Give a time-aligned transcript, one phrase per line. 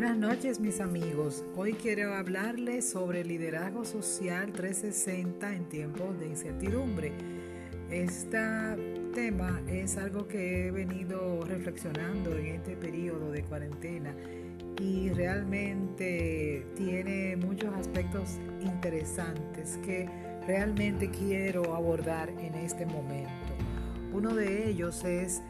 [0.00, 1.44] Buenas noches mis amigos.
[1.56, 7.12] Hoy quiero hablarles sobre liderazgo social 360 en tiempos de incertidumbre.
[7.90, 8.38] Este
[9.12, 14.14] tema es algo que he venido reflexionando en este periodo de cuarentena
[14.80, 20.08] y realmente tiene muchos aspectos interesantes que
[20.46, 23.52] realmente quiero abordar en este momento.
[24.12, 25.42] Uno de ellos es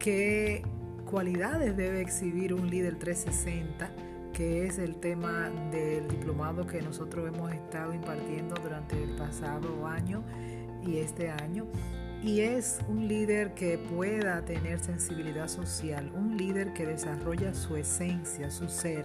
[0.00, 0.64] qué
[1.12, 3.90] cualidades debe exhibir un líder 360,
[4.32, 10.24] que es el tema del diplomado que nosotros hemos estado impartiendo durante el pasado año
[10.82, 11.66] y este año.
[12.22, 18.50] Y es un líder que pueda tener sensibilidad social, un líder que desarrolla su esencia,
[18.50, 19.04] su ser,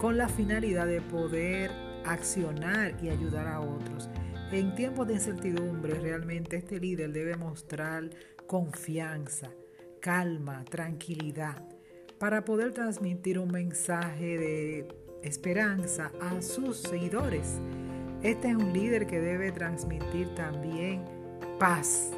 [0.00, 1.70] con la finalidad de poder
[2.06, 4.08] accionar y ayudar a otros.
[4.52, 8.08] En tiempos de incertidumbre, realmente este líder debe mostrar
[8.46, 9.50] confianza,
[10.00, 11.62] calma, tranquilidad,
[12.18, 14.88] para poder transmitir un mensaje de
[15.22, 17.60] esperanza a sus seguidores.
[18.22, 21.04] Este es un líder que debe transmitir también
[21.58, 22.10] paz,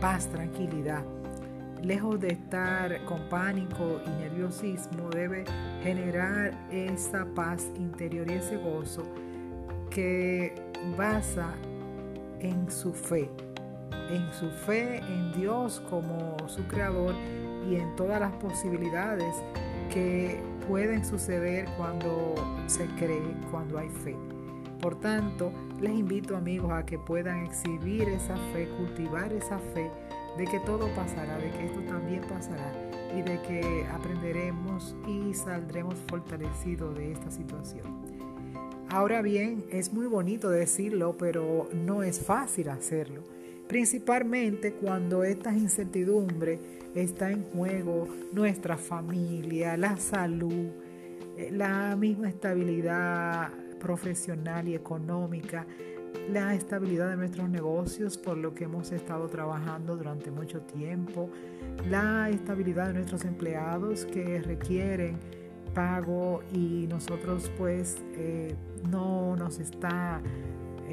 [0.00, 1.04] paz, tranquilidad.
[1.82, 5.44] Lejos de estar con pánico y nerviosismo, debe
[5.82, 9.02] generar esa paz interior y ese gozo
[9.88, 10.54] que
[10.96, 11.54] basa
[12.40, 13.30] en su fe,
[14.10, 17.14] en su fe en Dios como su creador
[17.68, 19.34] y en todas las posibilidades
[19.92, 22.34] que pueden suceder cuando
[22.66, 24.16] se cree, cuando hay fe.
[24.80, 29.90] Por tanto, les invito amigos a que puedan exhibir esa fe, cultivar esa fe
[30.38, 32.72] de que todo pasará, de que esto también pasará
[33.16, 37.84] y de que aprenderemos y saldremos fortalecidos de esta situación.
[38.88, 43.22] Ahora bien, es muy bonito decirlo, pero no es fácil hacerlo.
[43.70, 46.58] Principalmente cuando esta incertidumbre
[46.96, 50.70] está en juego nuestra familia, la salud,
[51.36, 55.66] eh, la misma estabilidad profesional y económica,
[56.32, 61.30] la estabilidad de nuestros negocios por lo que hemos estado trabajando durante mucho tiempo,
[61.88, 65.16] la estabilidad de nuestros empleados que requieren
[65.76, 68.52] pago y nosotros pues eh,
[68.90, 70.20] no nos está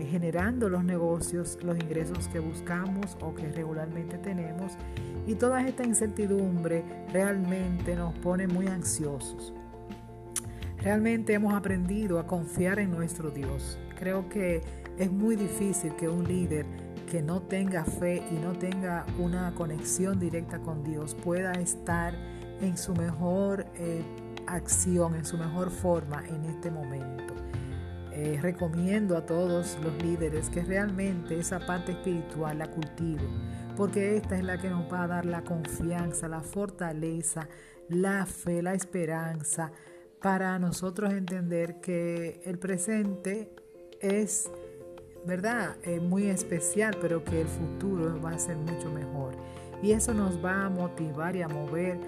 [0.05, 4.73] generando los negocios, los ingresos que buscamos o que regularmente tenemos
[5.25, 9.53] y toda esta incertidumbre realmente nos pone muy ansiosos.
[10.77, 13.79] Realmente hemos aprendido a confiar en nuestro Dios.
[13.99, 14.61] Creo que
[14.97, 16.65] es muy difícil que un líder
[17.09, 22.13] que no tenga fe y no tenga una conexión directa con Dios pueda estar
[22.61, 24.03] en su mejor eh,
[24.45, 27.46] acción, en su mejor forma en este momento.
[28.19, 33.29] Eh, recomiendo a todos los líderes que realmente esa parte espiritual la cultiven,
[33.75, 37.47] porque esta es la que nos va a dar la confianza, la fortaleza,
[37.89, 39.71] la fe, la esperanza,
[40.19, 43.51] para nosotros entender que el presente
[44.01, 44.49] es,
[45.23, 49.35] ¿verdad?, eh, muy especial, pero que el futuro va a ser mucho mejor.
[49.83, 51.99] Y eso nos va a motivar y a mover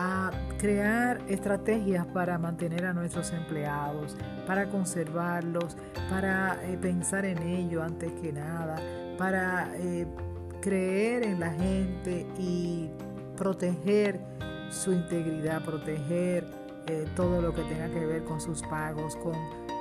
[0.00, 4.16] a crear estrategias para mantener a nuestros empleados,
[4.46, 5.76] para conservarlos,
[6.08, 8.76] para eh, pensar en ello antes que nada,
[9.18, 10.06] para eh,
[10.60, 12.88] creer en la gente y
[13.36, 14.20] proteger
[14.70, 16.46] su integridad, proteger
[16.86, 19.34] eh, todo lo que tenga que ver con sus pagos, con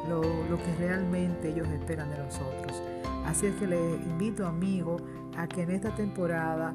[0.10, 0.22] lo,
[0.58, 2.82] que realmente ellos esperan de nosotros.
[3.24, 4.98] Así es que les invito, amigo,
[5.38, 6.74] a que en esta temporada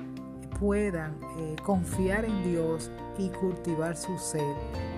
[0.63, 4.55] puedan eh, confiar en Dios y cultivar su ser,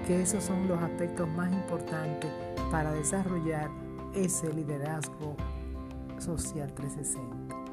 [0.07, 2.31] que esos son los aspectos más importantes
[2.71, 3.71] para desarrollar
[4.15, 5.35] ese liderazgo
[6.19, 7.64] social 360.